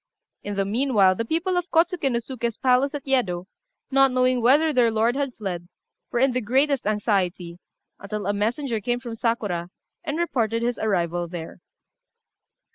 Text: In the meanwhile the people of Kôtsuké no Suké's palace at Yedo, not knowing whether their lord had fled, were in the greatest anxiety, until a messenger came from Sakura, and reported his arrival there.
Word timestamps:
In 0.41 0.55
the 0.55 0.65
meanwhile 0.65 1.13
the 1.13 1.23
people 1.25 1.55
of 1.57 1.69
Kôtsuké 1.69 2.11
no 2.11 2.17
Suké's 2.17 2.57
palace 2.57 2.95
at 2.95 3.05
Yedo, 3.05 3.45
not 3.91 4.09
knowing 4.11 4.41
whether 4.41 4.73
their 4.73 4.89
lord 4.89 5.15
had 5.15 5.35
fled, 5.35 5.67
were 6.11 6.17
in 6.17 6.31
the 6.31 6.41
greatest 6.41 6.87
anxiety, 6.87 7.59
until 7.99 8.25
a 8.25 8.33
messenger 8.33 8.81
came 8.81 8.99
from 8.99 9.13
Sakura, 9.13 9.69
and 10.03 10.17
reported 10.17 10.63
his 10.63 10.79
arrival 10.79 11.27
there. 11.27 11.59